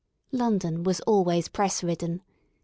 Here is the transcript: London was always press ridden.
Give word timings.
London 0.31 0.83
was 0.83 0.99
always 1.01 1.47
press 1.47 1.83
ridden. 1.83 2.23